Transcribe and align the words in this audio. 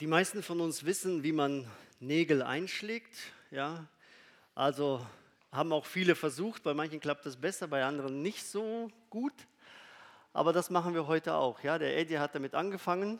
Die 0.00 0.06
meisten 0.06 0.44
von 0.44 0.60
uns 0.60 0.84
wissen, 0.84 1.24
wie 1.24 1.32
man 1.32 1.68
Nägel 1.98 2.40
einschlägt. 2.40 3.16
Ja? 3.50 3.84
Also 4.54 5.04
haben 5.50 5.72
auch 5.72 5.86
viele 5.86 6.14
versucht. 6.14 6.62
Bei 6.62 6.72
manchen 6.72 7.00
klappt 7.00 7.26
es 7.26 7.34
besser, 7.34 7.66
bei 7.66 7.84
anderen 7.84 8.22
nicht 8.22 8.46
so 8.46 8.92
gut. 9.10 9.32
Aber 10.32 10.52
das 10.52 10.70
machen 10.70 10.94
wir 10.94 11.08
heute 11.08 11.34
auch. 11.34 11.64
Ja? 11.64 11.78
Der 11.78 11.98
Eddie 11.98 12.20
hat 12.20 12.36
damit 12.36 12.54
angefangen 12.54 13.18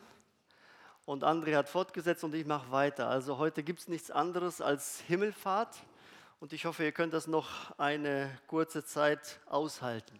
und 1.03 1.25
André 1.25 1.53
hat 1.57 1.67
fortgesetzt 1.67 2.23
und 2.23 2.33
ich 2.33 2.45
mache 2.45 2.71
weiter. 2.71 3.09
Also 3.09 3.37
heute 3.37 3.61
gibt 3.61 3.81
es 3.81 3.89
nichts 3.89 4.09
anderes 4.09 4.61
als 4.61 5.01
Himmelfahrt 5.01 5.75
und 6.39 6.53
ich 6.53 6.63
hoffe, 6.63 6.85
ihr 6.85 6.93
könnt 6.93 7.13
das 7.13 7.27
noch 7.27 7.77
eine 7.77 8.39
kurze 8.47 8.85
Zeit 8.85 9.41
aushalten. 9.47 10.17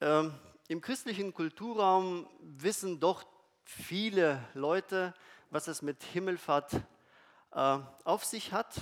Ähm, 0.00 0.32
Im 0.68 0.80
christlichen 0.80 1.34
Kulturraum 1.34 2.26
wissen 2.40 3.00
doch 3.00 3.33
viele 3.64 4.42
Leute, 4.54 5.14
was 5.50 5.68
es 5.68 5.82
mit 5.82 6.02
Himmelfahrt 6.02 6.74
äh, 7.52 7.78
auf 8.04 8.24
sich 8.24 8.52
hat. 8.52 8.74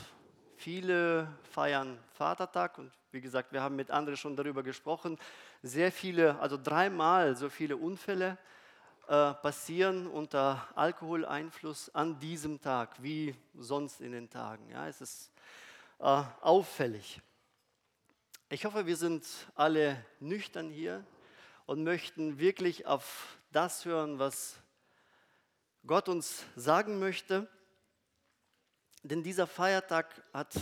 Viele 0.56 1.28
feiern 1.50 1.98
Vatertag 2.14 2.78
und 2.78 2.92
wie 3.10 3.20
gesagt, 3.20 3.52
wir 3.52 3.60
haben 3.60 3.76
mit 3.76 3.90
anderen 3.90 4.16
schon 4.16 4.36
darüber 4.36 4.62
gesprochen. 4.62 5.18
Sehr 5.62 5.92
viele, 5.92 6.38
also 6.40 6.56
dreimal 6.56 7.36
so 7.36 7.50
viele 7.50 7.76
Unfälle 7.76 8.38
äh, 9.08 9.34
passieren 9.34 10.06
unter 10.06 10.66
Alkoholeinfluss 10.74 11.94
an 11.94 12.18
diesem 12.20 12.60
Tag 12.60 13.02
wie 13.02 13.34
sonst 13.54 14.00
in 14.00 14.12
den 14.12 14.30
Tagen. 14.30 14.70
Ja, 14.70 14.88
es 14.88 15.00
ist 15.00 15.32
äh, 15.98 16.22
auffällig. 16.40 17.20
Ich 18.48 18.64
hoffe, 18.64 18.86
wir 18.86 18.96
sind 18.96 19.26
alle 19.54 20.02
nüchtern 20.20 20.70
hier 20.70 21.04
und 21.66 21.84
möchten 21.84 22.38
wirklich 22.38 22.86
auf 22.86 23.38
das 23.50 23.84
hören, 23.84 24.18
was 24.18 24.61
Gott 25.84 26.08
uns 26.08 26.44
sagen 26.54 27.00
möchte. 27.00 27.48
Denn 29.02 29.22
dieser 29.22 29.48
Feiertag 29.48 30.22
hat 30.32 30.54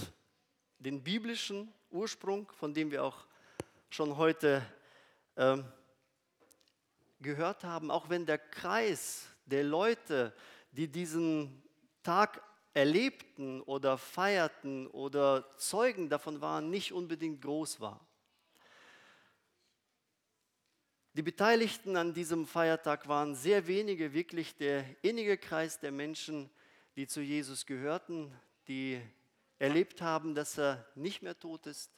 den 0.79 1.03
biblischen 1.03 1.71
Ursprung, 1.91 2.51
von 2.53 2.73
dem 2.73 2.91
wir 2.91 3.05
auch 3.05 3.27
schon 3.91 4.17
heute 4.17 4.65
ähm, 5.37 5.65
gehört 7.21 7.65
haben, 7.65 7.91
auch 7.91 8.09
wenn 8.09 8.25
der 8.25 8.39
Kreis 8.39 9.27
der 9.45 9.63
Leute, 9.63 10.33
die 10.73 10.89
diesen 10.89 11.63
Tag 12.03 12.43
erlebten 12.73 13.61
oder 13.63 13.99
feierten 13.99 14.87
oder 14.87 15.55
Zeugen 15.59 16.09
davon 16.09 16.41
waren, 16.41 16.71
nicht 16.71 16.93
unbedingt 16.93 17.43
groß 17.43 17.81
war. 17.81 18.01
Die 21.15 21.23
Beteiligten 21.23 21.97
an 21.97 22.15
diesem 22.15 22.47
Feiertag 22.47 23.09
waren 23.09 23.35
sehr 23.35 23.67
wenige, 23.67 24.13
wirklich 24.13 24.57
der 24.57 24.85
innige 25.03 25.37
Kreis 25.37 25.81
der 25.81 25.91
Menschen, 25.91 26.49
die 26.95 27.09
zu 27.09 27.21
Jesus 27.21 27.67
gehörten, 27.67 28.33
die 28.69 29.01
erlebt 29.59 30.03
haben, 30.03 30.37
dass 30.37 30.57
er 30.57 30.87
nicht 30.95 31.21
mehr 31.21 31.37
tot 31.37 31.67
ist 31.67 31.91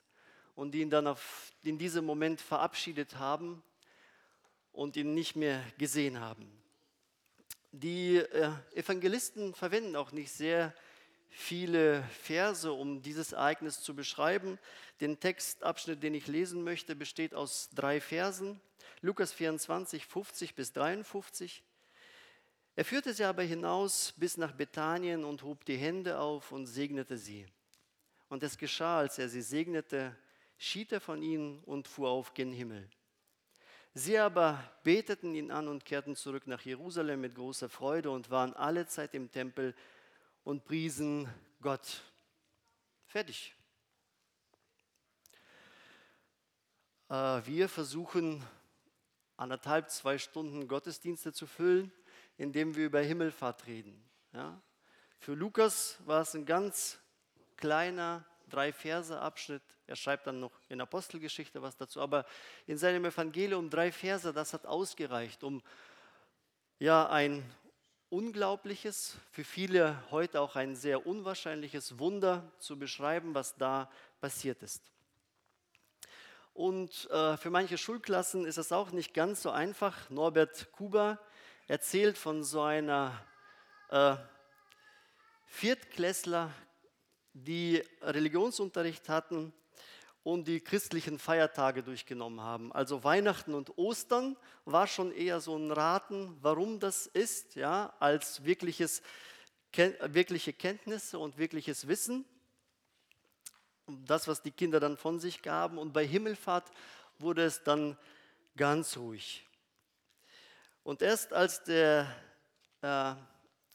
und 0.54 0.72
die 0.72 0.80
ihn 0.80 0.88
dann 0.88 1.06
auf, 1.06 1.52
in 1.62 1.76
diesem 1.76 2.06
Moment 2.06 2.40
verabschiedet 2.40 3.16
haben 3.16 3.62
und 4.72 4.96
ihn 4.96 5.12
nicht 5.12 5.36
mehr 5.36 5.62
gesehen 5.76 6.18
haben. 6.18 6.50
Die 7.70 8.16
äh, 8.16 8.50
Evangelisten 8.74 9.54
verwenden 9.54 9.94
auch 9.94 10.12
nicht 10.12 10.32
sehr 10.32 10.74
viele 11.28 12.02
Verse, 12.22 12.72
um 12.72 13.02
dieses 13.02 13.32
Ereignis 13.32 13.82
zu 13.82 13.94
beschreiben. 13.94 14.58
Den 15.02 15.20
Textabschnitt, 15.20 16.02
den 16.02 16.14
ich 16.14 16.28
lesen 16.28 16.64
möchte, 16.64 16.96
besteht 16.96 17.34
aus 17.34 17.68
drei 17.74 18.00
Versen. 18.00 18.58
Lukas 19.04 19.32
24, 19.32 20.06
50 20.06 20.54
bis 20.54 20.72
53. 20.72 21.64
Er 22.76 22.84
führte 22.84 23.12
sie 23.12 23.24
aber 23.24 23.42
hinaus 23.42 24.14
bis 24.16 24.36
nach 24.36 24.52
Bethanien 24.52 25.24
und 25.24 25.42
hob 25.42 25.64
die 25.64 25.76
Hände 25.76 26.20
auf 26.20 26.52
und 26.52 26.66
segnete 26.66 27.18
sie. 27.18 27.44
Und 28.28 28.44
es 28.44 28.56
geschah, 28.56 29.00
als 29.00 29.18
er 29.18 29.28
sie 29.28 29.42
segnete, 29.42 30.16
schied 30.56 30.92
er 30.92 31.00
von 31.00 31.20
ihnen 31.20 31.58
und 31.64 31.88
fuhr 31.88 32.10
auf 32.10 32.32
gen 32.32 32.52
Himmel. 32.52 32.88
Sie 33.92 34.16
aber 34.16 34.62
beteten 34.84 35.34
ihn 35.34 35.50
an 35.50 35.66
und 35.66 35.84
kehrten 35.84 36.14
zurück 36.14 36.46
nach 36.46 36.62
Jerusalem 36.62 37.20
mit 37.20 37.34
großer 37.34 37.68
Freude 37.68 38.10
und 38.10 38.30
waren 38.30 38.54
alle 38.54 38.86
Zeit 38.86 39.14
im 39.14 39.32
Tempel 39.32 39.74
und 40.44 40.64
priesen 40.64 41.28
Gott. 41.60 42.02
Fertig. 43.06 43.52
Äh, 47.10 47.14
wir 47.44 47.68
versuchen 47.68 48.42
anderthalb, 49.42 49.90
zwei 49.90 50.18
Stunden 50.18 50.68
Gottesdienste 50.68 51.32
zu 51.32 51.46
füllen, 51.46 51.92
indem 52.36 52.76
wir 52.76 52.86
über 52.86 53.00
Himmelfahrt 53.00 53.66
reden. 53.66 54.02
Ja? 54.32 54.60
Für 55.18 55.34
Lukas 55.34 55.98
war 56.06 56.22
es 56.22 56.34
ein 56.34 56.46
ganz 56.46 56.98
kleiner 57.56 58.24
drei 58.48 58.72
Verse 58.72 59.20
Abschnitt. 59.20 59.62
Er 59.86 59.96
schreibt 59.96 60.26
dann 60.26 60.40
noch 60.40 60.52
in 60.68 60.80
Apostelgeschichte 60.80 61.60
was 61.60 61.76
dazu, 61.76 62.00
aber 62.00 62.24
in 62.66 62.78
seinem 62.78 63.04
Evangelium 63.04 63.68
drei 63.68 63.92
Verse, 63.92 64.32
das 64.32 64.52
hat 64.52 64.64
ausgereicht, 64.64 65.42
um 65.44 65.62
ja 66.78 67.08
ein 67.08 67.44
unglaubliches, 68.10 69.16
für 69.30 69.44
viele 69.44 70.02
heute 70.10 70.40
auch 70.40 70.56
ein 70.56 70.76
sehr 70.76 71.06
unwahrscheinliches 71.06 71.98
Wunder 71.98 72.50
zu 72.58 72.78
beschreiben, 72.78 73.34
was 73.34 73.56
da 73.56 73.90
passiert 74.20 74.62
ist. 74.62 74.82
Und 76.54 77.08
äh, 77.10 77.36
für 77.38 77.50
manche 77.50 77.78
Schulklassen 77.78 78.44
ist 78.44 78.58
es 78.58 78.72
auch 78.72 78.90
nicht 78.92 79.14
ganz 79.14 79.42
so 79.42 79.50
einfach. 79.50 80.10
Norbert 80.10 80.70
Kuber 80.72 81.18
erzählt 81.66 82.18
von 82.18 82.44
so 82.44 82.60
einer 82.60 83.24
äh, 83.88 84.16
Viertklässler, 85.46 86.50
die 87.32 87.82
Religionsunterricht 88.02 89.08
hatten 89.08 89.54
und 90.22 90.46
die 90.46 90.60
christlichen 90.60 91.18
Feiertage 91.18 91.82
durchgenommen 91.82 92.42
haben. 92.42 92.70
Also 92.72 93.02
Weihnachten 93.02 93.54
und 93.54 93.76
Ostern 93.78 94.36
war 94.66 94.86
schon 94.86 95.10
eher 95.12 95.40
so 95.40 95.56
ein 95.56 95.70
Raten, 95.70 96.36
warum 96.42 96.78
das 96.78 97.06
ist, 97.06 97.54
ja, 97.54 97.94
als 97.98 98.44
wirkliches, 98.44 99.02
wirkliche 99.72 100.52
Kenntnisse 100.52 101.18
und 101.18 101.38
wirkliches 101.38 101.88
Wissen. 101.88 102.26
Das, 104.06 104.28
was 104.28 104.42
die 104.42 104.50
Kinder 104.50 104.80
dann 104.80 104.96
von 104.96 105.18
sich 105.20 105.42
gaben. 105.42 105.78
Und 105.78 105.92
bei 105.92 106.06
Himmelfahrt 106.06 106.70
wurde 107.18 107.44
es 107.44 107.62
dann 107.62 107.96
ganz 108.56 108.96
ruhig. 108.96 109.46
Und 110.84 111.02
erst 111.02 111.32
als 111.32 111.62
der 111.64 112.12
äh, 112.82 113.14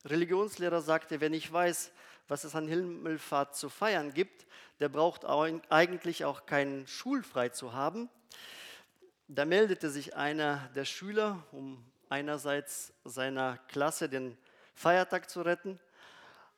Religionslehrer 0.06 0.82
sagte, 0.82 1.22
wenn 1.22 1.34
ich 1.34 1.52
weiß, 1.52 1.92
was 2.28 2.44
es 2.44 2.56
an 2.56 2.68
Himmelfahrt 2.68 3.56
zu 3.56 3.70
feiern 3.70 4.14
gibt, 4.14 4.46
der 4.80 4.90
braucht 4.90 5.26
eigentlich 5.26 6.26
auch 6.26 6.46
keinen 6.46 6.86
Schulfrei 6.88 7.50
zu 7.50 7.74
haben. 7.74 8.10
Da 9.28 9.46
meldete 9.46 9.90
sich 9.90 10.16
einer 10.16 10.70
der 10.76 10.86
Schüler, 10.86 11.44
um 11.52 11.84
einerseits 12.10 12.94
seiner 13.04 13.58
Klasse 13.70 14.08
den 14.08 14.38
Feiertag 14.76 15.30
zu 15.30 15.42
retten, 15.42 15.80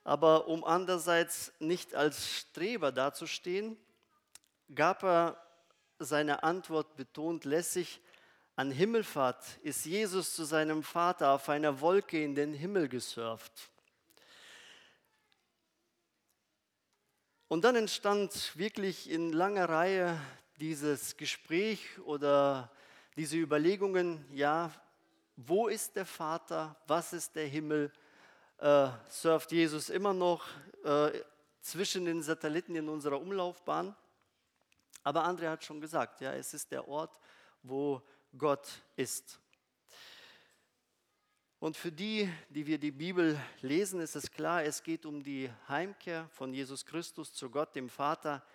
aber 0.10 0.48
um 0.48 0.64
andererseits 0.64 1.54
nicht 1.60 1.94
als 1.94 2.36
Streber 2.36 2.92
dazustehen, 2.92 3.78
gab 4.74 5.04
er 5.04 5.40
seine 6.00 6.42
Antwort 6.42 6.96
betont 6.96 7.46
lässig, 7.46 8.02
an 8.56 8.72
Himmelfahrt 8.72 9.60
ist 9.62 9.86
Jesus 9.86 10.34
zu 10.34 10.46
seinem 10.46 10.82
Vater 10.82 11.30
auf 11.30 11.48
einer 11.48 11.80
Wolke 11.80 12.24
in 12.24 12.34
den 12.34 12.56
Himmel 12.56 12.90
gesurft. 12.90 13.70
Und 17.48 17.64
dann 17.64 17.76
entstand 17.76 18.58
wirklich 18.58 19.12
in 19.12 19.32
langer 19.32 19.70
Reihe 19.70 20.20
dieses 20.60 21.18
Gespräch 21.18 22.00
oder 22.00 22.72
diese 23.16 23.38
Überlegungen, 23.38 24.26
ja, 24.34 24.72
wo 25.36 25.68
ist 25.68 25.96
der 25.96 26.08
Vater, 26.08 26.76
was 26.88 27.14
ist 27.14 27.36
der 27.36 27.46
Himmel, 27.46 27.92
äh, 28.60 28.90
surft 29.10 29.52
Jesus 29.52 29.90
immer 29.90 30.14
noch 30.14 30.46
äh, 30.84 31.12
zwischen 31.62 32.06
den 32.06 32.22
Satelliten 32.22 32.76
in 32.76 32.90
unserer 32.90 33.20
Umlaufbahn. 33.20 33.96
Aber 35.04 35.26
André 35.26 35.50
hat 35.50 35.64
schon 35.64 35.80
gesagt, 35.80 36.22
ja, 36.22 36.34
es 36.34 36.54
ist 36.54 36.72
der 36.72 36.88
Ort, 36.88 37.20
wo 37.64 38.02
Gott 38.38 38.68
ist. 38.96 39.40
Und 41.60 41.76
für 41.76 41.92
die, 41.92 42.30
die 42.50 42.66
wir 42.66 42.78
die 42.78 42.92
Bibel 42.92 43.38
lesen, 43.62 44.00
ist 44.00 44.16
es 44.16 44.32
klar, 44.32 44.64
es 44.64 44.82
geht 44.82 45.06
um 45.06 45.22
die 45.22 45.50
Heimkehr 45.68 46.30
von 46.30 46.54
Jesus 46.54 46.86
Christus 46.86 47.34
zu 47.34 47.50
Gott, 47.50 47.76
dem 47.76 47.90
Vater, 47.90 48.46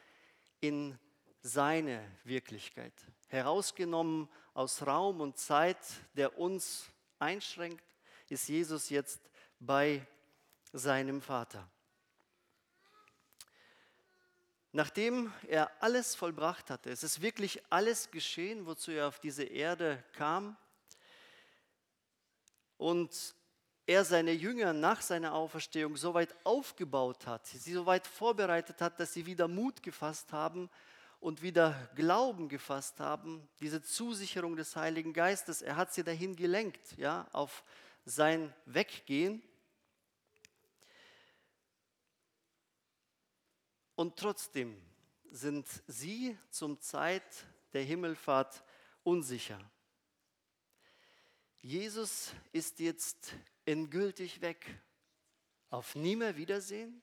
in 0.60 0.98
seine 1.42 2.02
Wirklichkeit. 2.24 2.94
Herausgenommen 3.28 4.28
aus 4.54 4.86
Raum 4.86 5.20
und 5.20 5.36
Zeit, 5.36 5.76
der 6.14 6.38
uns 6.38 6.90
einschränkt, 7.18 7.84
ist 8.30 8.48
Jesus 8.48 8.88
jetzt 8.88 9.20
bei 9.64 10.06
seinem 10.72 11.20
Vater. 11.20 11.68
Nachdem 14.72 15.32
er 15.46 15.70
alles 15.80 16.14
vollbracht 16.14 16.68
hatte, 16.68 16.90
es 16.90 17.04
ist 17.04 17.22
wirklich 17.22 17.62
alles 17.70 18.10
geschehen, 18.10 18.66
wozu 18.66 18.90
er 18.90 19.06
auf 19.06 19.20
diese 19.20 19.44
Erde 19.44 20.02
kam, 20.12 20.56
und 22.76 23.34
er 23.86 24.04
seine 24.04 24.32
Jünger 24.32 24.72
nach 24.72 25.02
seiner 25.02 25.34
Auferstehung 25.34 25.96
so 25.96 26.14
weit 26.14 26.34
aufgebaut 26.44 27.26
hat, 27.26 27.46
sie 27.46 27.72
so 27.72 27.86
weit 27.86 28.06
vorbereitet 28.06 28.80
hat, 28.80 28.98
dass 28.98 29.12
sie 29.12 29.26
wieder 29.26 29.46
Mut 29.46 29.82
gefasst 29.82 30.32
haben 30.32 30.70
und 31.20 31.42
wieder 31.42 31.88
Glauben 31.94 32.48
gefasst 32.48 33.00
haben, 33.00 33.46
diese 33.60 33.82
Zusicherung 33.82 34.56
des 34.56 34.76
Heiligen 34.76 35.12
Geistes, 35.12 35.62
er 35.62 35.76
hat 35.76 35.92
sie 35.92 36.02
dahin 36.02 36.34
gelenkt, 36.36 36.96
ja, 36.96 37.26
auf 37.32 37.62
sein 38.04 38.52
Weggehen. 38.66 39.42
Und 43.94 44.16
trotzdem 44.16 44.80
sind 45.30 45.66
sie 45.86 46.36
zum 46.50 46.80
Zeit 46.80 47.46
der 47.72 47.82
Himmelfahrt 47.82 48.64
unsicher. 49.02 49.60
Jesus 51.60 52.32
ist 52.52 52.78
jetzt 52.80 53.34
endgültig 53.64 54.40
weg. 54.40 54.80
Auf 55.70 55.94
nie 55.94 56.14
mehr 56.14 56.36
Wiedersehen? 56.36 57.02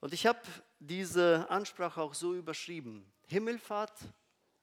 Und 0.00 0.12
ich 0.12 0.26
habe 0.26 0.40
diese 0.78 1.48
Ansprache 1.48 2.02
auch 2.02 2.14
so 2.14 2.34
überschrieben. 2.34 3.10
Himmelfahrt 3.28 3.96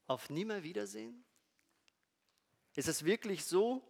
auf 0.05 0.29
nie 0.29 0.45
mehr 0.45 0.63
Wiedersehen? 0.63 1.23
Ist 2.75 2.87
es 2.87 3.05
wirklich 3.05 3.45
so? 3.45 3.81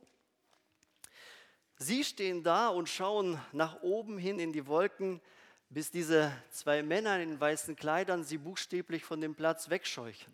Sie 1.77 2.03
stehen 2.03 2.43
da 2.43 2.69
und 2.69 2.87
schauen 2.87 3.41
nach 3.51 3.81
oben 3.81 4.17
hin 4.17 4.39
in 4.39 4.53
die 4.53 4.67
Wolken, 4.67 5.21
bis 5.69 5.91
diese 5.91 6.31
zwei 6.49 6.81
Männer 6.81 7.19
in 7.19 7.39
weißen 7.39 7.75
Kleidern 7.75 8.23
sie 8.23 8.37
buchstäblich 8.37 9.03
von 9.03 9.21
dem 9.21 9.35
Platz 9.35 9.69
wegscheuchen. 9.69 10.33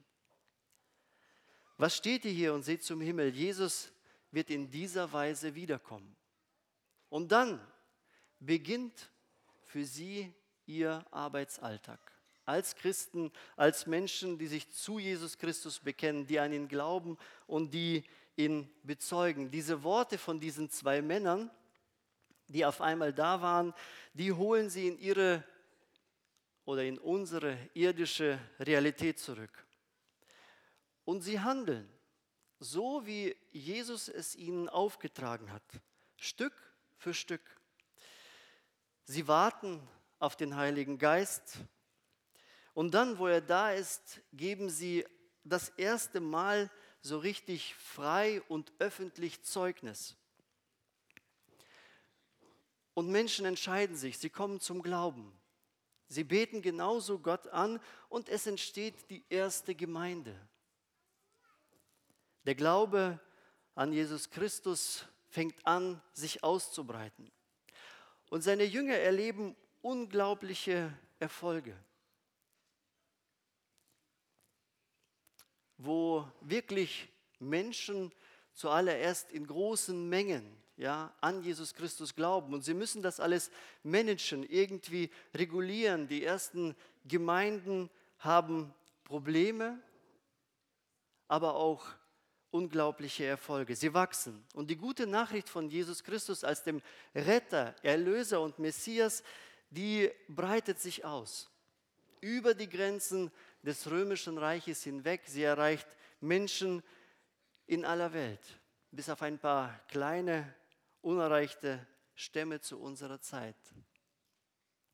Was 1.77 1.97
steht 1.97 2.23
ihr 2.23 2.31
hier 2.31 2.53
und 2.53 2.63
seht 2.63 2.83
zum 2.83 3.01
Himmel? 3.01 3.35
Jesus 3.35 3.91
wird 4.31 4.49
in 4.49 4.69
dieser 4.69 5.11
Weise 5.11 5.55
wiederkommen. 5.55 6.15
Und 7.09 7.31
dann 7.31 7.59
beginnt 8.39 9.09
für 9.63 9.83
sie 9.83 10.33
ihr 10.65 11.05
Arbeitsalltag. 11.11 11.99
Als 12.45 12.75
Christen, 12.75 13.31
als 13.57 13.87
Menschen, 13.87 14.37
die 14.37 14.47
sich 14.47 14.71
zu 14.71 14.99
Jesus 14.99 15.37
Christus 15.37 15.79
bekennen, 15.79 16.27
die 16.27 16.39
an 16.39 16.53
ihn 16.53 16.67
glauben 16.67 17.17
und 17.47 17.73
die 17.73 18.03
ihn 18.37 18.69
bezeugen. 18.83 19.51
Diese 19.51 19.83
Worte 19.83 20.17
von 20.17 20.39
diesen 20.39 20.69
zwei 20.69 21.01
Männern, 21.01 21.49
die 22.47 22.65
auf 22.65 22.81
einmal 22.81 23.13
da 23.13 23.41
waren, 23.41 23.73
die 24.13 24.31
holen 24.31 24.69
sie 24.69 24.87
in 24.87 24.99
ihre 24.99 25.43
oder 26.65 26.83
in 26.83 26.97
unsere 26.97 27.57
irdische 27.73 28.39
Realität 28.59 29.19
zurück. 29.19 29.65
Und 31.03 31.21
sie 31.21 31.39
handeln 31.39 31.89
so 32.59 33.05
wie 33.05 33.35
Jesus 33.51 34.07
es 34.07 34.35
ihnen 34.35 34.69
aufgetragen 34.69 35.51
hat, 35.51 35.63
Stück 36.17 36.53
für 36.97 37.13
Stück. 37.13 37.41
Sie 39.05 39.27
warten 39.27 39.85
auf 40.19 40.35
den 40.35 40.55
Heiligen 40.55 40.97
Geist 40.97 41.57
und 42.73 42.93
dann, 42.93 43.19
wo 43.19 43.27
er 43.27 43.41
da 43.41 43.71
ist, 43.71 44.21
geben 44.33 44.69
sie 44.69 45.05
das 45.43 45.69
erste 45.69 46.19
Mal 46.19 46.71
so 47.01 47.19
richtig 47.19 47.75
frei 47.75 48.41
und 48.47 48.73
öffentlich 48.79 49.43
Zeugnis. 49.43 50.15
Und 52.95 53.09
Menschen 53.09 53.45
entscheiden 53.45 53.95
sich, 53.97 54.17
sie 54.17 54.29
kommen 54.31 54.59
zum 54.59 54.81
Glauben. 54.81 55.37
Sie 56.07 56.23
beten 56.23 56.61
genauso 56.61 57.19
Gott 57.19 57.47
an 57.47 57.79
und 58.09 58.29
es 58.29 58.47
entsteht 58.47 59.09
die 59.09 59.23
erste 59.29 59.75
Gemeinde. 59.75 60.33
Der 62.45 62.55
Glaube 62.55 63.19
an 63.75 63.91
Jesus 63.91 64.29
Christus 64.29 65.05
fängt 65.27 65.67
an, 65.67 66.01
sich 66.13 66.43
auszubreiten. 66.43 67.29
Und 68.29 68.43
seine 68.43 68.63
Jünger 68.63 68.95
erleben 68.95 69.57
unglaubliche 69.81 70.97
Erfolge, 71.19 71.75
wo 75.77 76.25
wirklich 76.39 77.09
Menschen 77.39 78.13
zuallererst 78.53 79.31
in 79.31 79.45
großen 79.45 80.07
Mengen 80.07 80.64
ja, 80.77 81.13
an 81.21 81.41
Jesus 81.41 81.73
Christus 81.73 82.15
glauben. 82.15 82.53
Und 82.53 82.63
sie 82.63 82.73
müssen 82.73 83.01
das 83.01 83.19
alles 83.19 83.51
managen, 83.83 84.43
irgendwie 84.43 85.09
regulieren. 85.33 86.07
Die 86.07 86.23
ersten 86.23 86.75
Gemeinden 87.05 87.89
haben 88.19 88.73
Probleme, 89.03 89.79
aber 91.27 91.55
auch 91.55 91.85
unglaubliche 92.51 93.25
Erfolge. 93.25 93.75
Sie 93.75 93.93
wachsen. 93.93 94.45
Und 94.53 94.69
die 94.69 94.77
gute 94.77 95.07
Nachricht 95.07 95.49
von 95.49 95.69
Jesus 95.69 96.03
Christus 96.03 96.43
als 96.43 96.63
dem 96.63 96.81
Retter, 97.13 97.75
Erlöser 97.83 98.41
und 98.41 98.59
Messias, 98.59 99.23
die 99.69 100.09
breitet 100.27 100.79
sich 100.79 101.03
aus. 101.03 101.49
Über 102.21 102.53
die 102.53 102.69
Grenzen 102.69 103.31
des 103.61 103.89
römischen 103.89 104.37
Reiches 104.37 104.83
hinweg. 104.83 105.23
Sie 105.25 105.43
erreicht 105.43 105.87
Menschen 106.21 106.81
in 107.67 107.83
aller 107.83 108.13
Welt, 108.13 108.41
bis 108.91 109.09
auf 109.09 109.21
ein 109.21 109.39
paar 109.39 109.79
kleine, 109.87 110.53
unerreichte 111.05 111.85
Stämme 112.15 112.59
zu 112.59 112.79
unserer 112.79 113.21
Zeit. 113.21 113.55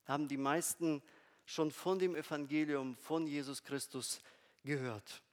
Haben 0.06 0.28
die 0.28 0.38
meisten 0.38 1.02
schon 1.46 1.72
von 1.72 2.00
dem 2.00 2.16
Evangelium 2.16 2.98
von 2.98 3.26
Jesus 3.28 3.64
Christus 3.64 4.20
gehört. 4.64 5.24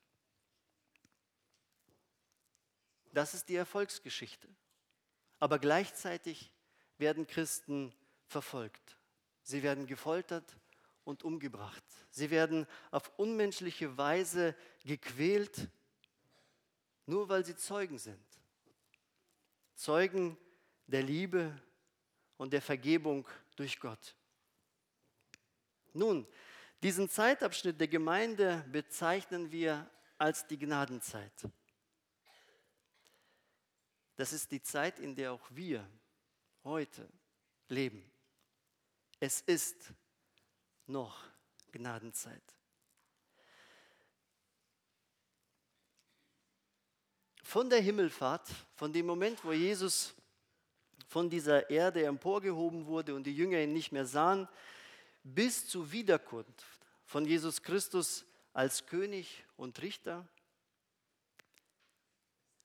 Das 3.13 3.35
ist 3.35 3.49
die 3.49 3.57
Erfolgsgeschichte. 3.57 4.49
Aber 5.41 5.59
gleichzeitig 5.59 6.53
werden 6.97 7.27
Christen 7.27 7.93
verfolgt. 8.27 8.97
Sie 9.43 9.65
werden 9.65 9.87
gefoltert 9.87 10.57
und 11.05 11.25
umgebracht. 11.25 11.83
Sie 12.11 12.31
werden 12.31 12.67
auf 12.93 13.11
unmenschliche 13.19 13.97
Weise 13.97 14.55
gequält, 14.85 15.69
nur 17.07 17.29
weil 17.29 17.45
sie 17.45 17.57
Zeugen 17.57 17.99
sind. 17.99 18.25
Zeugen 19.75 20.37
der 20.89 21.03
Liebe 21.03 21.57
und 22.37 22.53
der 22.53 22.63
Vergebung 22.63 23.29
durch 23.57 23.79
Gott. 23.79 24.17
Nun, 25.93 26.27
diesen 26.83 27.09
Zeitabschnitt 27.09 27.79
der 27.79 27.89
Gemeinde 27.89 28.65
bezeichnen 28.73 29.53
wir 29.53 29.89
als 30.17 30.47
die 30.47 30.59
Gnadenzeit. 30.59 31.33
Das 34.17 34.33
ist 34.33 34.51
die 34.51 34.63
Zeit, 34.63 34.99
in 34.99 35.15
der 35.15 35.33
auch 35.33 35.49
wir 35.51 35.89
heute 36.65 37.09
leben. 37.69 38.11
Es 39.21 39.41
ist 39.43 39.93
noch 40.87 41.25
Gnadenzeit. 41.71 42.43
Von 47.43 47.71
der 47.71 47.81
Himmelfahrt, 47.81 48.49
von 48.75 48.93
dem 48.93 49.07
Moment, 49.07 49.43
wo 49.45 49.53
Jesus 49.53 50.15
von 51.09 51.31
dieser 51.31 51.71
Erde 51.71 52.05
emporgehoben 52.05 52.87
wurde 52.87 53.15
und 53.15 53.25
die 53.25 53.35
Jünger 53.35 53.59
ihn 53.61 53.73
nicht 53.73 53.93
mehr 53.93 54.07
sahen, 54.07 54.47
bis 55.25 55.67
zur 55.67 55.91
Wiederkunft 55.91 56.87
von 57.05 57.25
Jesus 57.25 57.63
Christus 57.63 58.25
als 58.53 58.87
König 58.87 59.45
und 59.57 59.81
Richter, 59.83 60.29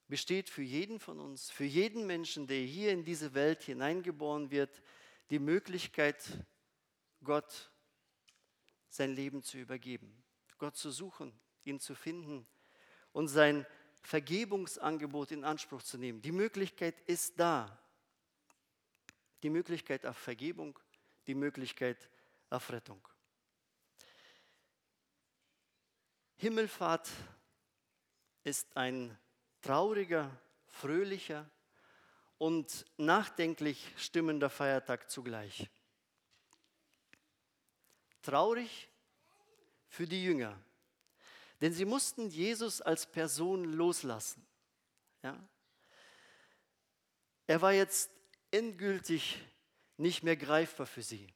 besteht 0.08 0.50
für 0.50 0.62
jeden 0.62 1.00
von 1.00 1.20
uns, 1.20 1.50
für 1.50 1.64
jeden 1.64 2.06
Menschen, 2.06 2.46
der 2.46 2.60
hier 2.60 2.92
in 2.92 3.04
diese 3.04 3.34
Welt 3.34 3.64
hineingeboren 3.64 4.52
wird, 4.52 4.82
die 5.30 5.40
Möglichkeit, 5.40 6.24
Gott 7.24 7.72
sein 8.90 9.16
Leben 9.16 9.42
zu 9.42 9.58
übergeben, 9.58 10.24
Gott 10.58 10.76
zu 10.76 10.92
suchen, 10.92 11.34
ihn 11.64 11.80
zu 11.80 11.96
finden 11.96 12.46
und 13.14 13.30
sein 13.30 13.66
Vergebungsangebot 14.02 15.32
in 15.32 15.46
Anspruch 15.46 15.82
zu 15.82 15.98
nehmen. 15.98 16.22
Die 16.22 16.34
Möglichkeit 16.34 17.00
ist 17.08 17.40
da. 17.40 17.80
Die 19.44 19.50
Möglichkeit 19.50 20.06
auf 20.06 20.18
Vergebung, 20.18 20.80
die 21.28 21.36
Möglichkeit 21.36 22.10
auf 22.50 22.72
Rettung. 22.72 23.06
Himmelfahrt 26.38 27.10
ist 28.44 28.76
ein 28.76 29.18
trauriger, 29.62 30.32
fröhlicher 30.68 31.50
und 32.38 32.86
nachdenklich 32.98 33.94
stimmender 33.98 34.50
Feiertag 34.50 35.10
zugleich. 35.10 35.70
Traurig 38.22 38.90
für 39.88 40.08
die 40.08 40.24
Jünger, 40.24 40.58
denn 41.60 41.74
sie 41.74 41.86
mussten 41.86 42.30
Jesus 42.30 42.82
als 42.82 43.06
Person 43.06 43.66
loslassen. 43.74 44.46
Ja? 45.22 45.38
Er 47.48 47.62
war 47.62 47.74
jetzt 47.74 48.10
endgültig 48.54 49.40
nicht 49.98 50.24
mehr 50.24 50.36
greifbar 50.36 50.86
für 50.86 51.02
sie. 51.02 51.28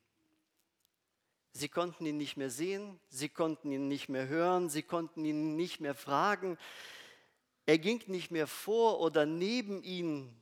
Sie 1.51 1.69
konnten 1.69 2.05
ihn 2.05 2.17
nicht 2.17 2.37
mehr 2.37 2.49
sehen, 2.49 2.99
sie 3.09 3.29
konnten 3.29 3.71
ihn 3.71 3.87
nicht 3.87 4.09
mehr 4.09 4.27
hören, 4.27 4.69
sie 4.69 4.83
konnten 4.83 5.25
ihn 5.25 5.55
nicht 5.55 5.79
mehr 5.79 5.95
fragen, 5.95 6.57
er 7.65 7.79
ging 7.79 8.01
nicht 8.07 8.31
mehr 8.31 8.47
vor 8.47 8.99
oder 8.99 9.25
neben 9.25 9.83
ihnen, 9.83 10.41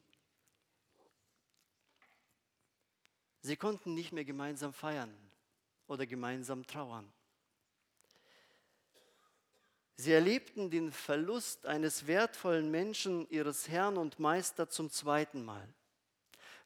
Sie 3.46 3.58
konnten 3.58 3.94
nicht 3.94 4.12
mehr 4.12 4.26
gemeinsam 4.26 4.74
feiern 4.74 5.16
oder 5.86 6.08
gemeinsam 6.08 6.66
trauern. 6.66 7.14
Sie 9.98 10.12
erlebten 10.12 10.72
den 10.72 10.92
Verlust 10.92 11.68
eines 11.68 12.08
wertvollen 12.08 12.72
Menschen, 12.72 13.30
ihres 13.30 13.70
Herrn 13.70 13.98
und 13.98 14.18
Meister, 14.18 14.68
zum 14.68 14.90
zweiten 14.90 15.46
Mal. 15.46 15.72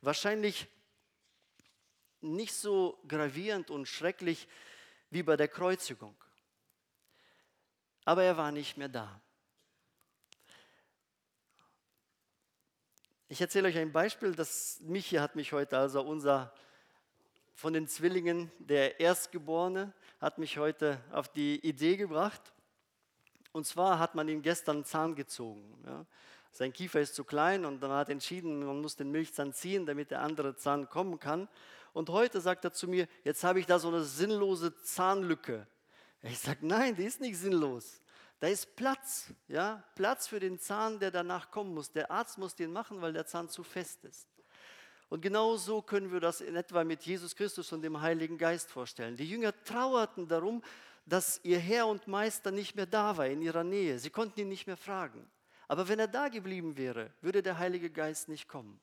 Wahrscheinlich 0.01 0.67
nicht 2.21 2.53
so 2.53 2.99
gravierend 3.07 3.69
und 3.69 3.87
schrecklich 3.87 4.47
wie 5.09 5.23
bei 5.23 5.35
der 5.35 5.47
Kreuzigung. 5.47 6.15
Aber 8.05 8.23
er 8.23 8.37
war 8.37 8.51
nicht 8.51 8.77
mehr 8.77 8.89
da. 8.89 9.21
Ich 13.27 13.39
erzähle 13.41 13.67
euch 13.67 13.77
ein 13.77 13.91
Beispiel, 13.91 14.33
das 14.33 14.79
Michi 14.81 15.17
hat 15.17 15.35
mich 15.35 15.53
heute, 15.53 15.77
also 15.77 16.01
unser 16.01 16.53
von 17.53 17.73
den 17.73 17.87
Zwillingen, 17.87 18.49
der 18.57 19.01
Erstgeborene, 19.01 19.93
hat 20.21 20.37
mich 20.37 20.57
heute 20.57 21.03
auf 21.11 21.27
die 21.27 21.59
Idee 21.59 21.97
gebracht. 21.97 22.53
Und 23.51 23.67
zwar 23.67 23.99
hat 23.99 24.15
man 24.15 24.29
ihm 24.29 24.41
gestern 24.41 24.77
einen 24.77 24.85
Zahn 24.85 25.13
gezogen. 25.13 25.83
Ja. 25.85 26.05
Sein 26.51 26.73
Kiefer 26.73 26.99
ist 26.99 27.15
zu 27.15 27.23
klein 27.23 27.65
und 27.65 27.81
dann 27.81 27.91
hat 27.91 28.09
entschieden, 28.09 28.65
man 28.65 28.81
muss 28.81 28.95
den 28.95 29.11
Milchzahn 29.11 29.53
ziehen, 29.53 29.85
damit 29.85 30.11
der 30.11 30.21
andere 30.21 30.55
Zahn 30.55 30.89
kommen 30.89 31.19
kann. 31.19 31.47
Und 31.93 32.09
heute 32.09 32.41
sagt 32.41 32.65
er 32.65 32.73
zu 32.73 32.87
mir, 32.87 33.07
jetzt 33.23 33.43
habe 33.43 33.59
ich 33.59 33.65
da 33.65 33.79
so 33.79 33.87
eine 33.87 34.03
sinnlose 34.03 34.75
Zahnlücke. 34.83 35.67
Ich 36.21 36.39
sage, 36.39 36.59
nein, 36.61 36.95
die 36.95 37.05
ist 37.05 37.21
nicht 37.21 37.37
sinnlos. 37.37 38.01
Da 38.39 38.47
ist 38.47 38.75
Platz, 38.75 39.33
ja, 39.47 39.83
Platz 39.95 40.27
für 40.27 40.39
den 40.39 40.59
Zahn, 40.59 40.99
der 40.99 41.11
danach 41.11 41.51
kommen 41.51 41.73
muss. 41.73 41.91
Der 41.91 42.09
Arzt 42.09 42.37
muss 42.37 42.55
den 42.55 42.71
machen, 42.71 43.01
weil 43.01 43.13
der 43.13 43.25
Zahn 43.25 43.49
zu 43.49 43.63
fest 43.63 44.03
ist. 44.05 44.27
Und 45.09 45.21
genau 45.21 45.57
so 45.57 45.81
können 45.81 46.11
wir 46.11 46.19
das 46.19 46.39
in 46.39 46.55
etwa 46.55 46.83
mit 46.83 47.03
Jesus 47.03 47.35
Christus 47.35 47.71
und 47.73 47.81
dem 47.81 47.99
Heiligen 47.99 48.37
Geist 48.37 48.71
vorstellen. 48.71 49.17
Die 49.17 49.27
Jünger 49.27 49.53
trauerten 49.63 50.27
darum, 50.27 50.63
dass 51.05 51.41
ihr 51.43 51.57
Herr 51.57 51.87
und 51.87 52.07
Meister 52.07 52.51
nicht 52.51 52.75
mehr 52.75 52.85
da 52.85 53.17
war 53.17 53.25
in 53.25 53.41
ihrer 53.41 53.63
Nähe. 53.63 53.97
Sie 53.97 54.11
konnten 54.11 54.39
ihn 54.41 54.49
nicht 54.49 54.67
mehr 54.67 54.77
fragen. 54.77 55.27
Aber 55.69 55.87
wenn 55.87 55.99
er 55.99 56.07
da 56.07 56.27
geblieben 56.27 56.75
wäre, 56.75 57.13
würde 57.21 57.41
der 57.41 57.59
Heilige 57.59 57.89
Geist 57.89 58.27
nicht 58.27 58.47
kommen. 58.47 58.81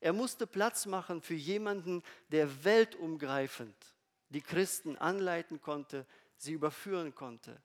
Er 0.00 0.12
musste 0.12 0.46
Platz 0.46 0.84
machen 0.84 1.22
für 1.22 1.34
jemanden, 1.34 2.02
der 2.28 2.64
weltumgreifend 2.64 3.74
die 4.28 4.42
Christen 4.42 4.96
anleiten 4.96 5.60
konnte, 5.62 6.04
sie 6.36 6.52
überführen 6.52 7.14
konnte, 7.14 7.62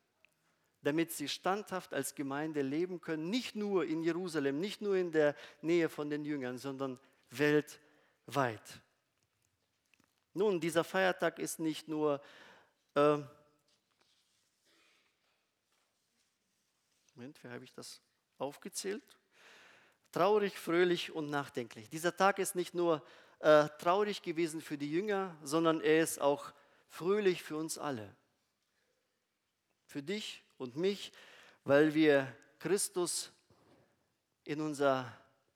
damit 0.81 1.11
sie 1.11 1.27
standhaft 1.27 1.93
als 1.93 2.15
Gemeinde 2.15 2.61
leben 2.61 3.01
können, 3.01 3.29
nicht 3.29 3.55
nur 3.55 3.85
in 3.85 4.01
Jerusalem, 4.01 4.59
nicht 4.59 4.81
nur 4.81 4.95
in 4.95 5.11
der 5.11 5.35
Nähe 5.61 5.89
von 5.89 6.09
den 6.09 6.23
Jüngern, 6.23 6.57
sondern 6.57 6.99
weltweit. 7.31 8.81
Nun, 10.33 10.61
dieser 10.61 10.83
Feiertag 10.83 11.39
ist 11.39 11.59
nicht 11.59 11.87
nur 11.87 12.21
äh, 12.95 13.17
Moment, 17.15 17.43
wie 17.43 17.49
habe 17.49 17.63
ich 17.63 17.73
das 17.73 18.01
aufgezählt? 18.37 19.03
Traurig, 20.11 20.57
fröhlich 20.57 21.11
und 21.11 21.29
nachdenklich. 21.29 21.89
Dieser 21.89 22.15
Tag 22.15 22.39
ist 22.39 22.55
nicht 22.55 22.73
nur 22.73 23.03
äh, 23.39 23.67
traurig 23.79 24.21
gewesen 24.21 24.61
für 24.61 24.77
die 24.77 24.91
Jünger, 24.91 25.35
sondern 25.43 25.81
er 25.81 26.03
ist 26.03 26.21
auch 26.21 26.53
fröhlich 26.87 27.43
für 27.43 27.57
uns 27.57 27.77
alle. 27.77 28.15
Für 29.85 30.03
dich 30.03 30.43
und 30.57 30.75
mich, 30.75 31.11
weil 31.63 31.93
wir 31.93 32.33
Christus 32.59 33.31
in 34.43 34.61
unser 34.61 35.11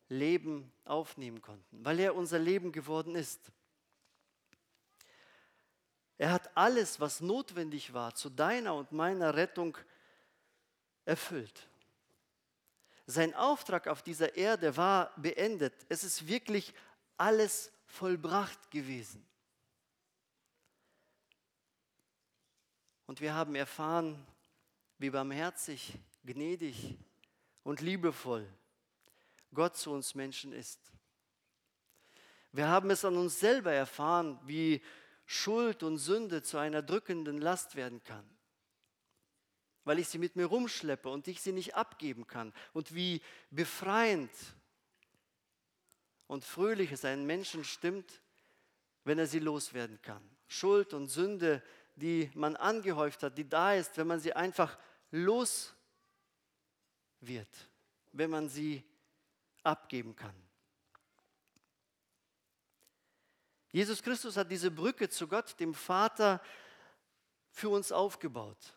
Leben 0.09 0.71
aufnehmen 0.85 1.41
konnten, 1.41 1.85
weil 1.85 1.99
er 1.99 2.15
unser 2.15 2.39
Leben 2.39 2.71
geworden 2.71 3.15
ist. 3.15 3.51
Er 6.17 6.31
hat 6.31 6.55
alles, 6.57 6.99
was 6.99 7.21
notwendig 7.21 7.93
war 7.93 8.15
zu 8.15 8.29
deiner 8.29 8.73
und 8.73 8.91
meiner 8.91 9.35
Rettung, 9.35 9.77
erfüllt. 11.05 11.69
Sein 13.09 13.33
Auftrag 13.33 13.87
auf 13.87 14.03
dieser 14.03 14.35
Erde 14.35 14.75
war 14.75 15.13
beendet. 15.15 15.73
Es 15.87 16.03
ist 16.03 16.27
wirklich 16.27 16.73
alles 17.15 17.71
vollbracht 17.85 18.69
gewesen. 18.69 19.25
Und 23.05 23.21
wir 23.21 23.33
haben 23.33 23.55
erfahren, 23.55 24.27
wie 24.97 25.09
barmherzig, 25.09 25.93
gnädig 26.25 26.97
und 27.63 27.79
liebevoll 27.79 28.45
Gott 29.53 29.77
zu 29.77 29.91
uns 29.91 30.13
Menschen 30.13 30.51
ist. 30.51 30.81
Wir 32.51 32.67
haben 32.67 32.89
es 32.89 33.05
an 33.05 33.15
uns 33.15 33.39
selber 33.39 33.71
erfahren, 33.71 34.37
wie 34.43 34.83
Schuld 35.25 35.81
und 35.81 35.97
Sünde 35.97 36.43
zu 36.43 36.57
einer 36.57 36.81
drückenden 36.81 37.37
Last 37.37 37.77
werden 37.77 38.03
kann 38.03 38.36
weil 39.87 39.99
ich 39.99 40.09
sie 40.09 40.17
mit 40.17 40.35
mir 40.35 40.45
rumschleppe 40.45 41.09
und 41.09 41.27
ich 41.29 41.41
sie 41.41 41.53
nicht 41.53 41.75
abgeben 41.75 42.27
kann. 42.27 42.53
Und 42.73 42.93
wie 42.93 43.21
befreiend 43.49 44.31
und 46.27 46.43
fröhlich 46.43 46.91
es 46.91 47.05
einen 47.05 47.25
Menschen 47.25 47.63
stimmt, 47.63 48.21
wenn 49.05 49.17
er 49.17 49.27
sie 49.27 49.39
loswerden 49.39 50.01
kann. 50.01 50.21
Schuld 50.47 50.93
und 50.93 51.07
Sünde, 51.07 51.63
die 51.95 52.29
man 52.35 52.57
angehäuft 52.57 53.23
hat, 53.23 53.37
die 53.37 53.47
da 53.47 53.73
ist, 53.73 53.97
wenn 53.97 54.07
man 54.07 54.19
sie 54.19 54.33
einfach 54.33 54.77
los 55.11 55.73
wird, 57.21 57.69
wenn 58.11 58.29
man 58.29 58.49
sie 58.49 58.83
abgeben 59.63 60.15
kann. 60.17 60.35
Jesus 63.71 64.03
Christus 64.03 64.35
hat 64.35 64.51
diese 64.51 64.69
Brücke 64.69 65.07
zu 65.07 65.27
Gott, 65.29 65.57
dem 65.59 65.73
Vater, 65.73 66.41
für 67.51 67.69
uns 67.69 67.91
aufgebaut. 67.91 68.76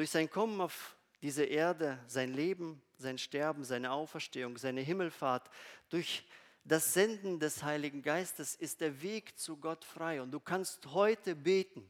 Durch 0.00 0.12
sein 0.12 0.30
Kommen 0.30 0.62
auf 0.62 0.96
diese 1.20 1.44
Erde, 1.44 2.02
sein 2.06 2.32
Leben, 2.32 2.80
sein 2.96 3.18
Sterben, 3.18 3.64
seine 3.64 3.92
Auferstehung, 3.92 4.56
seine 4.56 4.80
Himmelfahrt, 4.80 5.50
durch 5.90 6.26
das 6.64 6.94
Senden 6.94 7.38
des 7.38 7.62
Heiligen 7.62 8.00
Geistes 8.00 8.54
ist 8.54 8.80
der 8.80 9.02
Weg 9.02 9.38
zu 9.38 9.58
Gott 9.58 9.84
frei. 9.84 10.22
Und 10.22 10.30
du 10.30 10.40
kannst 10.40 10.86
heute 10.86 11.36
beten. 11.36 11.86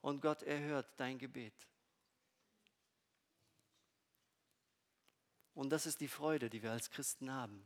Und 0.00 0.22
Gott 0.22 0.42
erhört 0.42 0.88
dein 0.96 1.18
Gebet. 1.18 1.52
Und 5.52 5.68
das 5.68 5.84
ist 5.84 6.00
die 6.00 6.08
Freude, 6.08 6.48
die 6.48 6.62
wir 6.62 6.70
als 6.70 6.90
Christen 6.90 7.30
haben. 7.30 7.62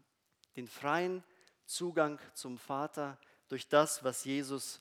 Den 0.56 0.66
freien 0.66 1.22
Zugang 1.64 2.18
zum 2.34 2.58
Vater 2.58 3.20
durch 3.46 3.68
das, 3.68 4.02
was 4.02 4.24
Jesus 4.24 4.80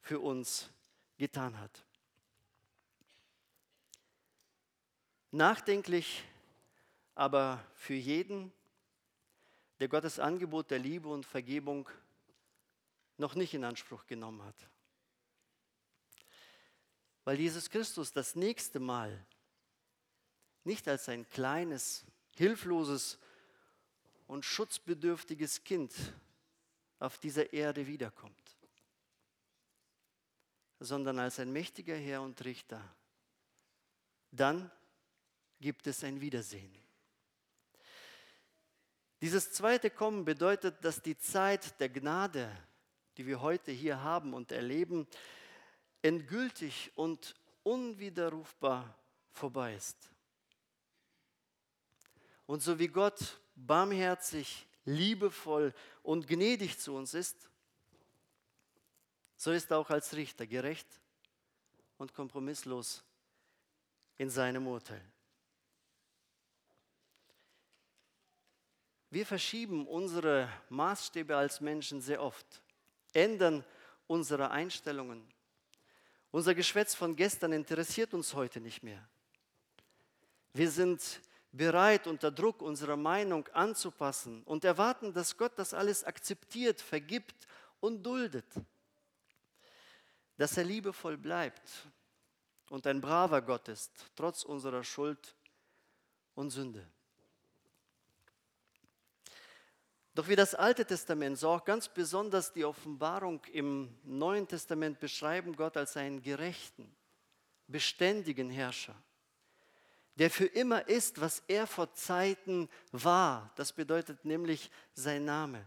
für 0.00 0.18
uns 0.18 0.70
getan 1.18 1.56
hat. 1.60 1.84
Nachdenklich, 5.30 6.24
aber 7.14 7.62
für 7.74 7.94
jeden, 7.94 8.50
der 9.78 9.88
Gottes 9.88 10.18
Angebot 10.18 10.70
der 10.70 10.78
Liebe 10.78 11.08
und 11.08 11.26
Vergebung 11.26 11.88
noch 13.18 13.34
nicht 13.34 13.52
in 13.52 13.64
Anspruch 13.64 14.06
genommen 14.06 14.42
hat. 14.42 14.68
Weil 17.24 17.38
Jesus 17.38 17.68
Christus 17.68 18.10
das 18.12 18.36
nächste 18.36 18.80
Mal 18.80 19.26
nicht 20.64 20.88
als 20.88 21.08
ein 21.08 21.28
kleines, 21.28 22.06
hilfloses 22.36 23.18
und 24.26 24.44
schutzbedürftiges 24.44 25.62
Kind 25.62 25.94
auf 26.98 27.18
dieser 27.18 27.52
Erde 27.52 27.86
wiederkommt, 27.86 28.56
sondern 30.80 31.18
als 31.18 31.38
ein 31.38 31.52
mächtiger 31.52 31.96
Herr 31.96 32.22
und 32.22 32.42
Richter. 32.44 32.82
Dann 34.30 34.70
gibt 35.60 35.86
es 35.86 36.04
ein 36.04 36.20
Wiedersehen. 36.20 36.74
Dieses 39.20 39.52
zweite 39.52 39.90
Kommen 39.90 40.24
bedeutet, 40.24 40.84
dass 40.84 41.02
die 41.02 41.18
Zeit 41.18 41.78
der 41.80 41.88
Gnade, 41.88 42.50
die 43.16 43.26
wir 43.26 43.40
heute 43.40 43.72
hier 43.72 44.00
haben 44.02 44.32
und 44.32 44.52
erleben, 44.52 45.08
endgültig 46.02 46.92
und 46.94 47.34
unwiderrufbar 47.64 48.96
vorbei 49.32 49.74
ist. 49.74 50.10
Und 52.46 52.62
so 52.62 52.78
wie 52.78 52.88
Gott 52.88 53.40
barmherzig, 53.56 54.66
liebevoll 54.84 55.74
und 56.02 56.26
gnädig 56.26 56.78
zu 56.78 56.94
uns 56.94 57.12
ist, 57.12 57.50
so 59.36 59.52
ist 59.52 59.70
er 59.70 59.78
auch 59.78 59.90
als 59.90 60.14
Richter 60.14 60.46
gerecht 60.46 60.88
und 61.98 62.14
kompromisslos 62.14 63.04
in 64.16 64.30
seinem 64.30 64.66
Urteil. 64.66 65.04
Wir 69.10 69.24
verschieben 69.24 69.86
unsere 69.86 70.48
Maßstäbe 70.68 71.36
als 71.36 71.60
Menschen 71.60 72.00
sehr 72.00 72.22
oft, 72.22 72.62
ändern 73.12 73.64
unsere 74.06 74.50
Einstellungen. 74.50 75.26
Unser 76.30 76.54
Geschwätz 76.54 76.94
von 76.94 77.16
gestern 77.16 77.52
interessiert 77.52 78.12
uns 78.12 78.34
heute 78.34 78.60
nicht 78.60 78.82
mehr. 78.82 79.08
Wir 80.52 80.70
sind 80.70 81.20
bereit, 81.52 82.06
unter 82.06 82.30
Druck 82.30 82.60
unsere 82.60 82.98
Meinung 82.98 83.48
anzupassen 83.48 84.42
und 84.44 84.64
erwarten, 84.64 85.14
dass 85.14 85.36
Gott 85.36 85.52
das 85.56 85.72
alles 85.72 86.04
akzeptiert, 86.04 86.80
vergibt 86.80 87.46
und 87.80 88.02
duldet, 88.02 88.46
dass 90.36 90.58
er 90.58 90.64
liebevoll 90.64 91.16
bleibt 91.16 91.88
und 92.68 92.86
ein 92.86 93.00
braver 93.00 93.40
Gott 93.40 93.68
ist, 93.68 93.90
trotz 94.14 94.42
unserer 94.42 94.84
Schuld 94.84 95.34
und 96.34 96.50
Sünde. 96.50 96.86
Doch 100.18 100.26
wie 100.26 100.34
das 100.34 100.56
Alte 100.56 100.84
Testament, 100.84 101.38
so 101.38 101.48
auch 101.48 101.64
ganz 101.64 101.88
besonders 101.88 102.52
die 102.52 102.64
Offenbarung 102.64 103.40
im 103.52 103.88
Neuen 104.02 104.48
Testament 104.48 104.98
beschreiben 104.98 105.54
Gott 105.54 105.76
als 105.76 105.96
einen 105.96 106.20
gerechten, 106.20 106.92
beständigen 107.68 108.50
Herrscher, 108.50 108.96
der 110.16 110.28
für 110.28 110.46
immer 110.46 110.88
ist, 110.88 111.20
was 111.20 111.44
er 111.46 111.68
vor 111.68 111.94
Zeiten 111.94 112.68
war. 112.90 113.52
Das 113.54 113.72
bedeutet 113.72 114.24
nämlich 114.24 114.72
sein 114.92 115.24
Name. 115.24 115.64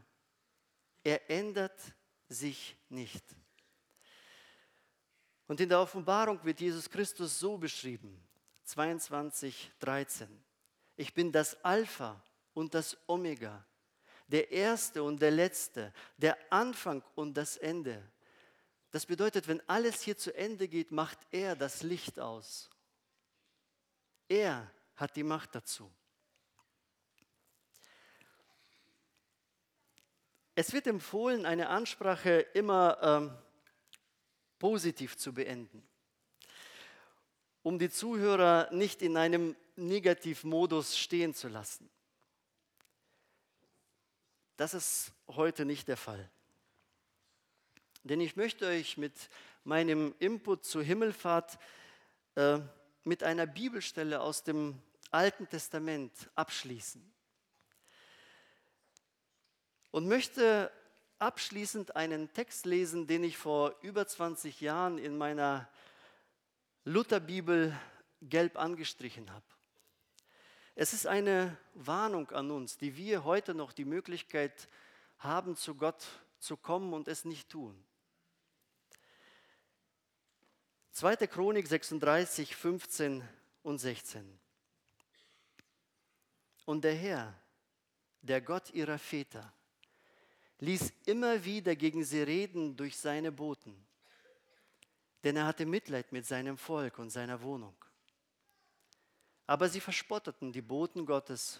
Er 1.05 1.29
ändert 1.29 1.79
sich 2.27 2.75
nicht. 2.89 3.23
Und 5.47 5.61
in 5.61 5.69
der 5.69 5.79
Offenbarung 5.79 6.43
wird 6.43 6.59
Jesus 6.59 6.89
Christus 6.89 7.39
so 7.39 7.57
beschrieben, 7.57 8.21
22, 8.65 9.71
13. 9.79 10.27
Ich 10.97 11.13
bin 11.13 11.31
das 11.31 11.55
Alpha 11.63 12.21
und 12.53 12.73
das 12.73 12.97
Omega, 13.07 13.65
der 14.31 14.51
Erste 14.51 15.03
und 15.03 15.21
der 15.21 15.31
Letzte, 15.31 15.93
der 16.17 16.37
Anfang 16.51 17.03
und 17.15 17.35
das 17.35 17.57
Ende. 17.57 18.01
Das 18.91 19.05
bedeutet, 19.05 19.47
wenn 19.47 19.61
alles 19.69 20.01
hier 20.01 20.17
zu 20.17 20.35
Ende 20.35 20.67
geht, 20.67 20.91
macht 20.91 21.19
er 21.31 21.55
das 21.55 21.83
Licht 21.83 22.19
aus. 22.19 22.69
Er 24.27 24.71
hat 24.95 25.15
die 25.15 25.23
Macht 25.23 25.55
dazu. 25.55 25.91
Es 30.55 30.73
wird 30.73 30.87
empfohlen, 30.87 31.45
eine 31.45 31.69
Ansprache 31.69 32.41
immer 32.53 32.97
ähm, 33.01 33.37
positiv 34.59 35.17
zu 35.17 35.33
beenden, 35.33 35.81
um 37.63 37.79
die 37.79 37.89
Zuhörer 37.89 38.69
nicht 38.71 39.01
in 39.01 39.17
einem 39.17 39.55
Negativmodus 39.75 40.97
stehen 40.97 41.33
zu 41.33 41.47
lassen. 41.47 41.89
Das 44.61 44.75
ist 44.75 45.11
heute 45.27 45.65
nicht 45.65 45.87
der 45.87 45.97
Fall. 45.97 46.29
Denn 48.03 48.21
ich 48.21 48.35
möchte 48.35 48.67
euch 48.67 48.95
mit 48.95 49.11
meinem 49.63 50.13
Input 50.19 50.65
zur 50.65 50.83
Himmelfahrt 50.83 51.57
äh, 52.35 52.59
mit 53.03 53.23
einer 53.23 53.47
Bibelstelle 53.47 54.21
aus 54.21 54.43
dem 54.43 54.79
Alten 55.09 55.49
Testament 55.49 56.13
abschließen. 56.35 57.01
Und 59.89 60.07
möchte 60.07 60.71
abschließend 61.17 61.95
einen 61.95 62.31
Text 62.31 62.67
lesen, 62.67 63.07
den 63.07 63.23
ich 63.23 63.37
vor 63.37 63.75
über 63.81 64.05
20 64.05 64.61
Jahren 64.61 64.99
in 64.99 65.17
meiner 65.17 65.67
Lutherbibel 66.85 67.75
gelb 68.21 68.59
angestrichen 68.59 69.33
habe. 69.33 69.45
Es 70.75 70.93
ist 70.93 71.05
eine 71.05 71.57
Warnung 71.73 72.31
an 72.31 72.49
uns, 72.49 72.77
die 72.77 72.95
wir 72.95 73.23
heute 73.23 73.53
noch 73.53 73.73
die 73.73 73.85
Möglichkeit 73.85 74.69
haben, 75.17 75.55
zu 75.55 75.75
Gott 75.75 76.03
zu 76.39 76.55
kommen 76.57 76.93
und 76.93 77.07
es 77.07 77.25
nicht 77.25 77.49
tun. 77.49 77.83
2. 80.91 81.15
Chronik 81.27 81.67
36, 81.67 82.55
15 82.55 83.27
und 83.63 83.79
16. 83.79 84.39
Und 86.65 86.83
der 86.83 86.95
Herr, 86.95 87.33
der 88.21 88.41
Gott 88.41 88.71
ihrer 88.71 88.97
Väter, 88.97 89.53
ließ 90.59 90.93
immer 91.05 91.43
wieder 91.43 91.75
gegen 91.75 92.03
sie 92.03 92.21
reden 92.21 92.77
durch 92.77 92.97
seine 92.97 93.31
Boten, 93.31 93.75
denn 95.23 95.35
er 95.35 95.45
hatte 95.45 95.65
Mitleid 95.65 96.11
mit 96.11 96.25
seinem 96.25 96.57
Volk 96.57 96.99
und 96.99 97.09
seiner 97.09 97.41
Wohnung. 97.41 97.75
Aber 99.51 99.67
sie 99.67 99.81
verspotteten 99.81 100.53
die 100.53 100.61
Boten 100.61 101.05
Gottes 101.05 101.59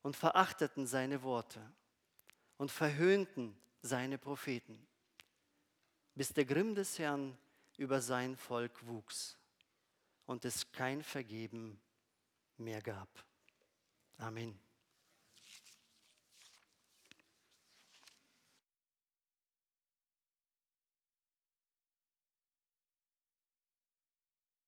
und 0.00 0.16
verachteten 0.16 0.86
seine 0.86 1.22
Worte 1.22 1.60
und 2.56 2.70
verhöhnten 2.70 3.54
seine 3.82 4.16
Propheten, 4.16 4.86
bis 6.14 6.32
der 6.32 6.46
Grimm 6.46 6.74
des 6.74 6.98
Herrn 6.98 7.36
über 7.76 8.00
sein 8.00 8.38
Volk 8.38 8.86
wuchs 8.86 9.36
und 10.24 10.46
es 10.46 10.72
kein 10.72 11.02
Vergeben 11.02 11.78
mehr 12.56 12.80
gab. 12.80 13.10
Amen. 14.16 14.58